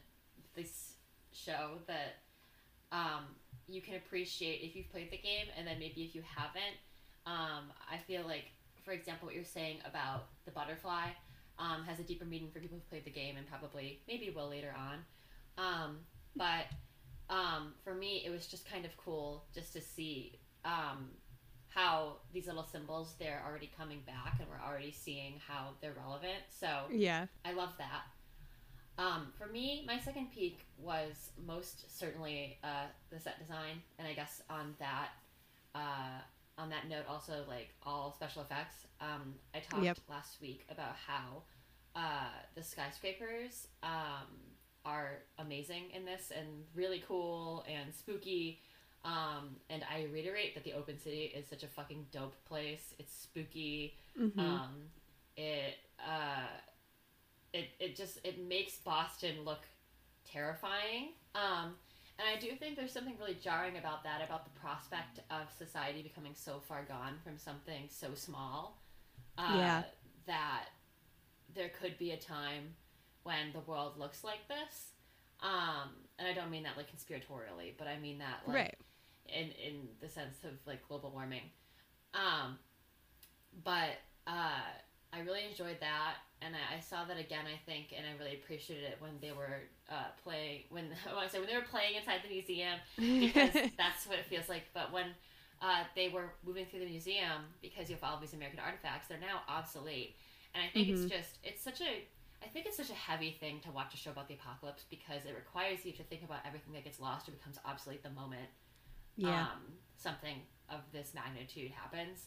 [0.54, 0.94] this
[1.32, 2.16] show that
[2.92, 3.24] um,
[3.68, 6.76] you can appreciate if you've played the game, and then maybe if you haven't.
[7.26, 8.46] Um, I feel like,
[8.84, 11.08] for example, what you're saying about the butterfly
[11.58, 14.48] um, has a deeper meaning for people who've played the game and probably maybe will
[14.48, 14.98] later on.
[15.56, 15.98] Um,
[16.36, 16.66] but
[17.30, 21.10] um, for me, it was just kind of cool just to see um,
[21.68, 26.42] how these little symbols they're already coming back and we're already seeing how they're relevant.
[26.50, 27.26] So Yeah.
[27.44, 28.02] I love that.
[28.96, 34.12] Um, for me, my second peak was most certainly uh, the set design, and I
[34.14, 35.08] guess on that
[35.74, 36.20] uh,
[36.56, 38.86] on that note, also like all special effects.
[39.00, 39.98] Um, I talked Yep.
[40.08, 41.42] last week about how
[41.96, 44.28] uh, the skyscrapers um,
[44.84, 48.60] are amazing in this and really cool and spooky.
[49.04, 52.94] Um, and I reiterate that the open city is such a fucking dope place.
[53.00, 53.96] It's spooky.
[54.18, 54.38] Mhm.
[54.38, 54.74] Um,
[55.36, 56.46] it uh,
[57.54, 59.62] it it just it makes Boston look
[60.30, 61.12] terrifying.
[61.34, 61.74] Um,
[62.18, 66.02] and I do think there's something really jarring about that, about the prospect of society
[66.02, 68.80] becoming so far gone from something so small.
[69.38, 69.82] Uh, Yeah.
[70.26, 70.66] That
[71.54, 72.74] there could be a time
[73.24, 74.90] when the world looks like this.
[75.40, 78.74] Um, and I don't mean that like conspiratorially, but I mean that like right.
[79.28, 81.50] in in the sense of like global warming.
[82.14, 82.58] Um,
[83.64, 84.62] but uh,
[85.12, 87.44] I really enjoyed that, and I, I saw that again.
[87.46, 91.28] I think, and I really appreciated it when they were uh, playing when when I
[91.28, 94.64] say when they were playing inside the museum because that's what it feels like.
[94.74, 95.14] But when
[95.62, 99.20] uh, they were moving through the museum because you have all these American artifacts, they're
[99.20, 100.16] now obsolete,
[100.54, 102.04] and I think it's just it's such a
[102.44, 105.24] I think it's such a heavy thing to watch a show about the apocalypse because
[105.24, 108.48] it requires you to think about everything that gets lost or becomes obsolete the moment
[109.16, 109.42] yeah.
[109.42, 109.60] um,
[109.96, 110.36] something
[110.68, 112.26] of this magnitude happens.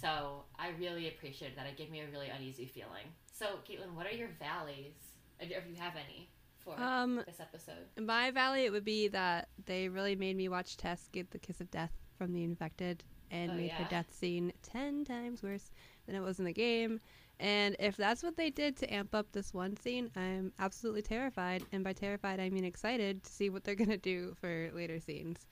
[0.00, 1.66] So I really appreciated that.
[1.66, 3.06] It gave me a really uneasy feeling.
[3.32, 4.94] So, Kaitlin, what are your valleys,
[5.40, 7.86] if you have any, for um, this episode?
[7.98, 11.60] my valley, it would be that they really made me watch Tess get the kiss
[11.60, 15.70] of death from the infected and Oh, made her death scene ten times worse
[16.06, 17.00] than it was in the game.
[17.38, 21.64] And if that's what they did to amp up this one scene, I'm absolutely terrified.
[21.72, 25.46] And by terrified, I mean excited to see what they're gonna do for later scenes.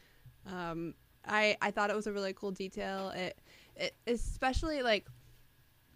[0.46, 0.94] Um,
[1.26, 3.10] I I thought it was a really cool detail.
[3.10, 3.38] It,
[3.78, 5.06] it especially like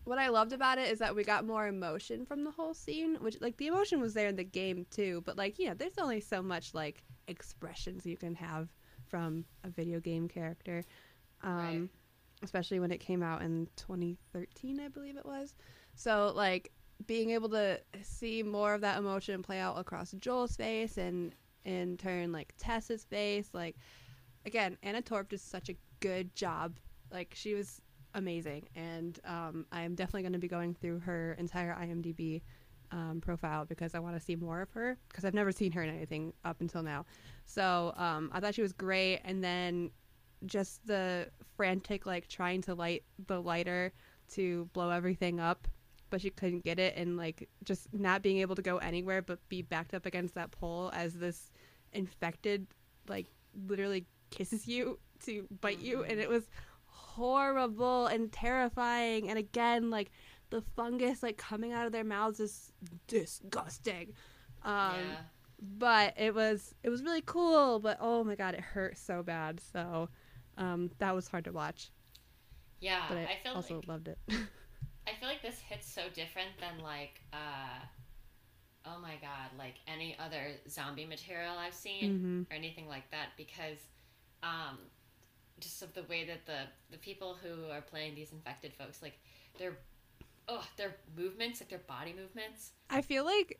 [0.04, 3.16] what I loved about it is that we got more emotion from the whole scene,
[3.20, 5.98] which like the emotion was there in the game too, but like you know, there's
[5.98, 8.68] only so much like expressions you can have
[9.06, 10.84] from a video game character.
[11.42, 11.88] Um Right.
[12.42, 15.54] especially when it came out in 2013, I believe it was.
[15.94, 16.72] So like
[17.06, 21.96] being able to see more of that emotion play out across Joel's face and in
[21.96, 23.76] turn like Tessa's face, like
[24.44, 26.78] again, Anna Torv did such a good job.
[27.12, 27.80] Like she was
[28.14, 32.42] amazing, and um, I am definitely going to be going through her entire IMDb
[32.90, 35.82] um, profile because I want to see more of her because I've never seen her
[35.82, 37.06] in anything up until now.
[37.44, 39.90] So um, I thought she was great, and then
[40.46, 43.92] just the frantic like trying to light the lighter
[44.28, 45.68] to blow everything up
[46.12, 46.94] but she couldn't get it.
[46.96, 50.52] And like just not being able to go anywhere but be backed up against that
[50.52, 51.50] pole as this
[51.92, 52.66] infected
[53.08, 53.26] like
[53.66, 56.04] literally kisses you to bite you.
[56.04, 56.44] And it was
[57.14, 59.28] horrible and terrifying.
[59.28, 60.10] And again like
[60.50, 62.72] the fungus like coming out of their mouths is
[63.08, 64.12] disgusting.
[64.62, 65.16] Um yeah.
[65.60, 67.78] but it was it was really cool.
[67.80, 69.60] But oh my god it hurt so bad.
[69.60, 70.08] So
[70.58, 71.90] um that was hard to watch.
[72.80, 73.02] Yeah.
[73.08, 74.18] but I, I feel also like loved it.
[75.06, 77.80] I feel like this hits so different than like uh
[78.84, 83.30] oh my god, like any other zombie material I've seen hmm or anything like that.
[83.36, 83.78] Because
[84.42, 84.78] um
[85.62, 89.18] just of the way that the the people who are playing these infected folks like
[89.58, 89.78] their
[90.48, 93.58] oh their movements like their body movements I feel like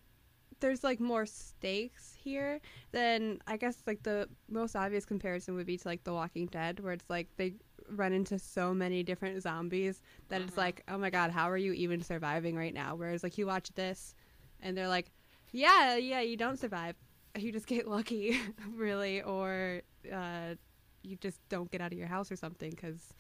[0.61, 2.61] there's like more stakes here
[2.93, 6.81] than I guess like the most obvious comparison would be to like The Walking Dead,
[6.81, 7.55] where it's like they
[7.89, 10.59] run into so many different zombies that it's Mhm.
[10.59, 12.95] like, oh my god, how are you even surviving right now?
[12.95, 14.15] Whereas like you watch this,
[14.61, 15.11] and they're like,
[15.51, 16.95] yeah, yeah, you don't survive,
[17.37, 18.39] you just get lucky,
[18.75, 20.55] really, or uh,
[21.03, 23.13] you just don't get out of your house or something because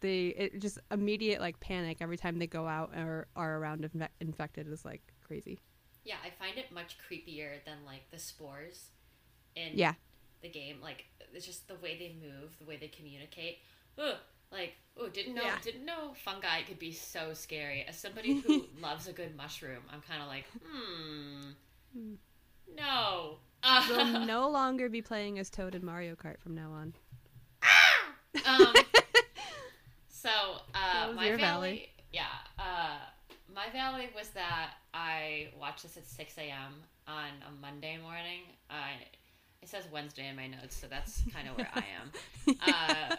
[0.00, 4.08] they it just immediate like panic every time they go out or are around infe-
[4.20, 5.60] infected is like crazy.
[6.04, 8.86] yeah i find it much creepier than like the spores
[9.54, 9.92] in Yeah.
[10.42, 13.58] the game like it's just the way they move the way they communicate
[13.98, 14.16] Ugh,
[14.50, 15.58] like oh didn't know Yeah.
[15.62, 20.00] didn't know fungi could be so scary as somebody who loves a good mushroom i'm
[20.00, 21.50] kind of like hmm
[21.94, 22.14] Hmm.
[22.74, 23.36] no
[23.88, 26.94] will no longer be playing as Toad in Mario Kart from now on.
[28.46, 28.74] Um,
[30.08, 30.30] so
[30.74, 32.22] uh, my valley, yeah,
[32.58, 32.98] uh,
[33.54, 36.74] my valley was that I watched this at six a.m.
[37.06, 38.40] on a Monday morning.
[38.70, 38.74] Uh,
[39.62, 42.10] it says Wednesday in my notes, so that's kind of where I am.
[42.60, 43.14] Uh,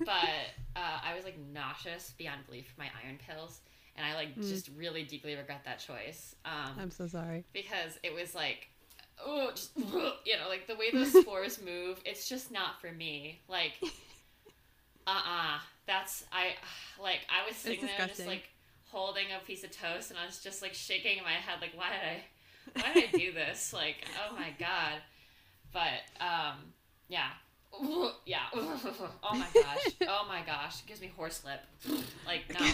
[0.00, 0.44] but
[0.76, 3.60] uh, I was like nauseous beyond belief from my iron pills,
[3.96, 4.46] and I like Mm.
[4.48, 6.34] just really deeply regret that choice.
[6.44, 7.44] Um, I'm so sorry.
[7.54, 8.68] because it was like
[9.24, 13.40] oh just you know like the way those spores move it's just not for me
[13.48, 13.72] like
[15.08, 15.58] uh-uh.
[15.86, 16.54] That's i
[17.02, 18.48] like i was sitting there just like
[18.90, 21.90] holding a piece of toast and i was just like shaking my head like why
[21.90, 22.22] did i
[22.74, 23.72] why did i do this?
[23.72, 25.00] Like oh my god.
[25.72, 26.72] But um
[27.08, 27.30] yeah.
[28.26, 28.40] Yeah.
[28.54, 29.78] Oh my gosh.
[30.08, 30.80] Oh my gosh.
[30.80, 31.60] It gives me horse lip.
[32.26, 32.66] Like no.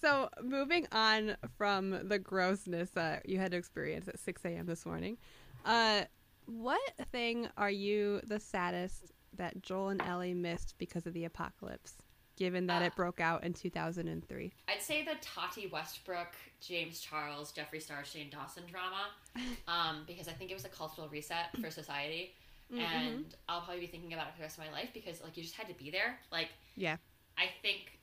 [0.00, 4.66] So moving on from the grossness that you had to experience at 6 a.m.
[4.66, 5.16] this morning,
[5.64, 6.02] uh,
[6.44, 11.94] what thing are you the saddest that Joel and Ellie missed because of the apocalypse,
[12.36, 14.52] given that Uh, it broke out in 2003?
[14.68, 19.08] I'd say the Tati Westbrook, James Charles, Jeffree Star, Shane Dawson drama,
[19.68, 22.34] um, because I think it was a cultural reset for society,
[22.72, 22.80] Mm-hmm.
[22.80, 25.36] and I'll probably be thinking about it for the rest of my life because like
[25.36, 26.18] you just had to be there.
[26.32, 26.96] Like, Yeah.
[27.36, 28.00] I think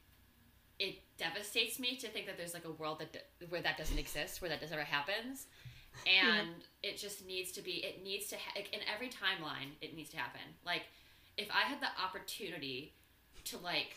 [0.77, 4.39] it devastates me to think that there's like a world that where that doesn't exist,
[4.39, 5.47] where that just ever happens,
[6.07, 7.83] and it just needs to be.
[7.83, 9.71] It needs to ha- like in every timeline.
[9.81, 10.41] It needs to happen.
[10.63, 10.83] Like,
[11.37, 12.93] if I had the opportunity
[13.45, 13.95] to like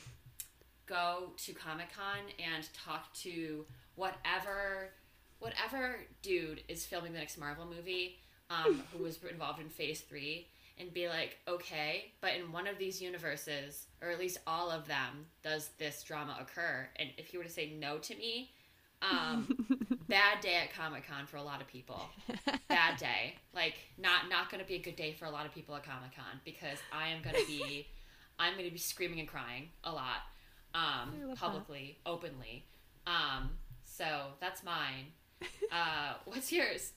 [0.87, 4.91] go to Comic Con and talk to whatever
[5.39, 8.19] whatever dude is filming the next Marvel movie,
[8.51, 12.79] um, who was involved in Phase Three, and be like, okay, but in one of
[12.79, 16.89] these universes, or at least all of them, does this drama occur?
[16.97, 18.53] And if he were to say no to me,
[19.03, 19.67] um,
[20.15, 22.01] bad day at Comic Con for a lot of people.
[22.69, 23.35] Bad day.
[23.55, 25.85] Like not not going to be a good day for a lot of people at
[25.85, 27.87] Comic Con because I am going to be
[28.39, 30.23] I'm going to be screaming and crying a lot
[30.75, 31.37] um, love that.
[31.39, 32.65] publicly, openly.
[33.07, 33.51] Um,
[33.85, 34.07] so
[34.41, 35.07] that's mine.
[35.73, 36.93] Uh, what's yours?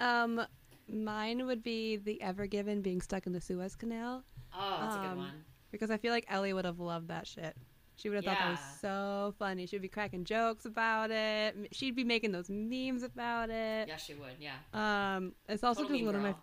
[0.00, 0.40] um,
[0.88, 4.22] mine would be the Ever Given being stuck in the Suez Canal
[4.56, 5.44] oh, that's a good Um, one.
[5.72, 7.56] because I feel like Ellie would have loved that shit.
[7.96, 9.66] She would have thought that was so funny.
[9.66, 11.56] She'd be cracking jokes about it.
[11.72, 13.88] She'd be making those memes about it.
[13.88, 14.34] Yeah, she would.
[14.38, 14.56] Yeah.
[14.74, 16.34] Um, it's also Total just one of my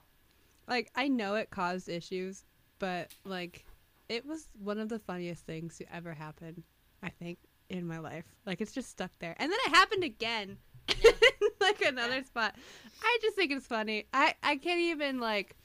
[0.67, 2.43] like I know it caused issues,
[2.79, 3.65] but like
[4.09, 6.63] it was one of the funniest things to ever happen.
[7.01, 7.37] I think
[7.69, 10.57] in my life, like it's just stuck there, and then it happened again,
[11.03, 11.11] Yeah.
[11.61, 12.55] like another spot.
[13.01, 14.05] I just think it's funny.
[14.13, 15.55] I I can't even like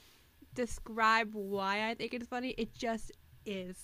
[0.55, 2.51] describe why I think it's funny.
[2.59, 3.12] It just
[3.46, 3.77] is,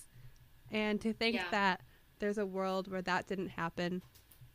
[0.71, 1.45] and to think Yeah.
[1.51, 1.81] that
[2.25, 4.01] there's a world where that didn't happen,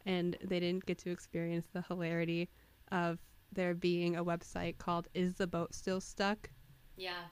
[0.05, 2.49] and they didn't get to experience the hilarity
[2.91, 3.21] of
[3.53, 6.51] there being a website called "Is the Boat Still Stuck?"
[6.97, 7.27] Yeah.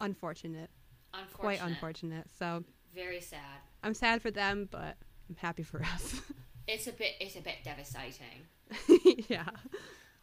[0.00, 0.70] Unfortunate,
[1.12, 1.40] Unfortunate.
[1.40, 2.26] quite unfortunate.
[2.38, 2.62] So
[2.94, 3.58] Very sad.
[3.82, 4.96] I'm sad for them, but
[5.28, 6.20] I'm happy for us.
[6.68, 7.14] It's a bit.
[7.18, 8.46] It's a bit devastating.
[9.28, 9.48] yeah.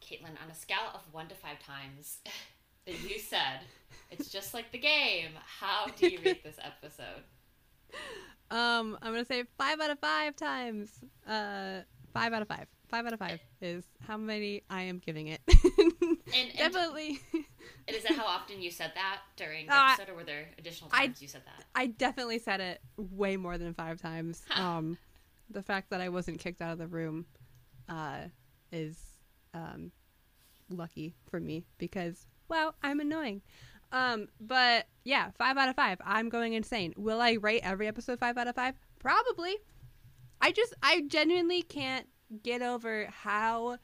[0.00, 2.20] Kaitlin, on a scale of one to five times
[2.86, 3.60] that you said,
[4.10, 5.32] it's just like the game.
[5.44, 7.24] How do you rate this episode?
[8.50, 10.90] Um, I'm gonna say five out of five times.
[11.26, 11.80] Uh,
[12.14, 12.66] five out of five.
[12.88, 15.40] Five out of five is how many I am giving it.
[16.34, 17.20] And, and Definitely.
[17.32, 20.50] And is that how often you said that during the Uh, episode, or were there
[20.58, 21.64] additional I- times you said that?
[21.74, 24.42] I definitely said it way more than five times.
[24.54, 24.98] Um,
[25.48, 27.24] the fact that I wasn't kicked out of the room,
[27.88, 28.24] uh,
[28.70, 28.98] is
[29.54, 29.90] um,
[30.68, 33.40] lucky for me because wow, I'm annoying.
[33.92, 35.98] Um, but yeah, five out of five.
[36.04, 36.94] I'm going insane.
[36.96, 38.74] Will I rate every episode five out of five?
[38.98, 39.56] Probably.
[40.40, 42.06] I just I genuinely can't
[42.42, 43.78] get over how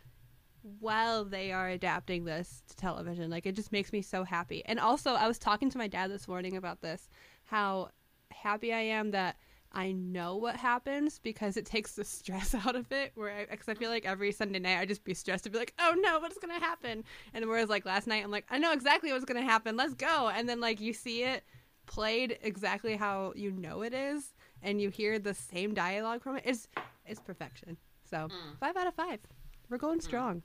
[0.80, 3.30] well they are adapting this to television.
[3.30, 4.62] Like it just makes me so happy.
[4.66, 7.08] And also, I was talking to my dad this morning about this,
[7.44, 7.90] how
[8.30, 9.36] happy I am that
[9.74, 13.12] I know what happens because it takes the stress out of it.
[13.14, 15.58] Where I, because I feel like every Sunday night I just be stressed to be
[15.58, 17.04] like, oh no, what's gonna happen?
[17.34, 19.76] And whereas like last night I'm like, I know exactly what's gonna happen.
[19.76, 20.28] Let's go.
[20.34, 21.42] And then like you see it
[21.86, 24.32] played exactly how you know it is,
[24.62, 26.44] and you hear the same dialogue from it.
[26.46, 26.68] It's
[27.04, 27.76] it's perfection.
[28.08, 28.58] So Mm.
[28.60, 29.20] five out of five.
[29.68, 30.42] We're going strong.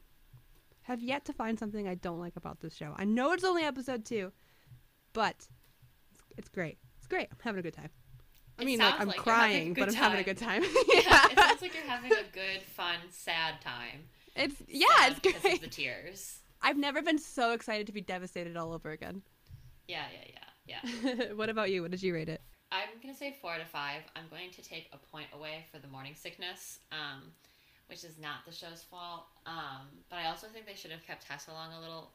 [0.83, 2.93] Have yet to find something I don't like about this show.
[2.97, 4.31] I know it's only episode two,
[5.13, 5.47] but
[6.11, 6.79] it's, it's great.
[6.97, 7.27] It's great.
[7.31, 7.89] I'm having a good time.
[8.59, 10.63] I mean, like I'm like you're having a crying, but I'm having a good time.
[10.87, 14.03] Yeah, it sounds like you're having a good, fun, sad time.
[14.35, 15.55] it's yeah, Sad it's because great.
[15.55, 16.39] of the tears.
[16.61, 19.21] I've never been so excited to be devastated all over again.
[19.87, 20.35] Yeah, yeah,
[20.67, 20.79] yeah,
[21.15, 21.31] yeah.
[21.35, 21.81] what about you?
[21.81, 22.41] What did you rate it?
[22.71, 24.01] I'm gonna say four to five.
[24.15, 27.31] I'm going to take a point away for the morning sickness, um,
[27.87, 29.25] which is not the show's fault.
[29.45, 32.11] Um, but I also think they should have kept Tess along a little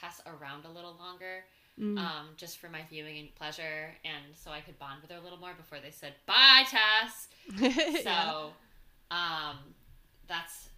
[0.00, 1.44] Tess around a little longer,
[1.78, 1.96] Mm.
[1.98, 5.20] um, just for my viewing and pleasure, and so I could bond with her a
[5.20, 7.28] little more before they said bye, Tess.
[8.02, 8.50] So, Yeah.
[9.10, 9.58] um,
[10.26, 10.70] that's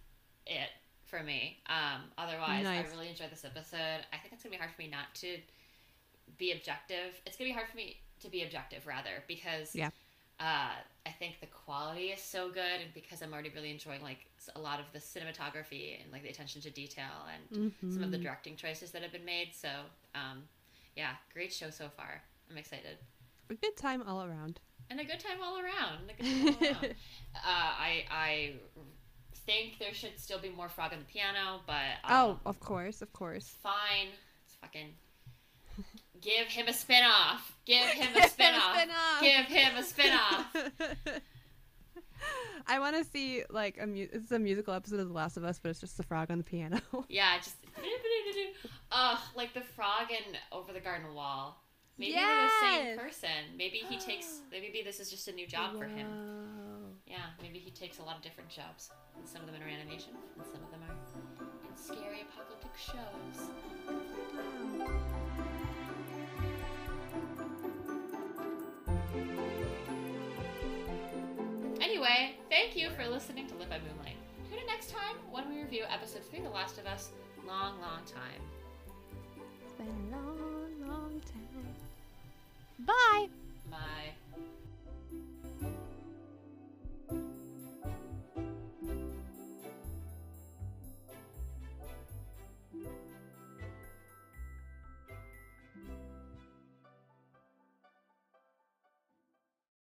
[0.45, 0.69] it
[1.05, 1.57] for me.
[1.67, 2.85] Um, otherwise, Nice.
[2.85, 4.05] I really enjoyed this episode.
[4.13, 5.37] I think it's gonna be hard for me not to
[6.37, 7.19] be objective.
[7.25, 9.89] It's gonna be hard for me to be objective rather because Yeah.
[10.39, 10.75] uh,
[11.05, 14.25] I think the quality is so good, and because I'm already really enjoying like
[14.55, 18.17] a lot of the cinematography and like the attention to detail and some of the
[18.17, 18.23] Mhm.
[18.23, 19.53] directing choices that have been made.
[19.55, 19.69] So,
[20.15, 20.47] um,
[20.95, 22.21] yeah, great show so far.
[22.49, 22.97] I'm excited
[23.49, 24.59] A good time all around.
[24.89, 26.09] and a good time all around.
[26.09, 26.85] A good time all around.
[27.35, 28.53] uh, I I
[29.45, 33.01] think there should still be more frog on the piano, but um, oh, of course,
[33.01, 33.55] of course.
[33.61, 34.09] fine.
[34.45, 34.93] It's fucking
[36.21, 37.57] give him a spin off.
[37.65, 38.75] Give him a spin off.
[38.75, 39.21] spin-off.
[39.21, 40.55] Give him a spin off.
[42.67, 45.43] I want to see like a mu- it's a musical episode of The Last of
[45.43, 46.79] Us, but it's just the frog on the piano.
[47.09, 47.55] Yeah, just
[48.91, 51.61] ugh, like the frog in Over the Garden Wall.
[51.97, 53.29] Maybe they're the same person.
[53.57, 54.41] Maybe he takes.
[54.51, 56.07] Maybe this is just a new job for him.
[57.07, 58.89] Yeah, maybe he takes a lot of different jobs.
[59.17, 60.95] And some of them are animation, and some of them are
[61.69, 63.49] in scary apocalyptic shows.
[72.01, 74.15] Anyway, thank you for listening to Lit by Moonlight.
[74.49, 77.11] Tune in next time when we review episode 3 The Last of Us.
[77.45, 78.41] Long, long time.
[79.63, 82.87] It's been a long, long time.
[82.87, 83.27] Bye.
[83.69, 84.41] Bye.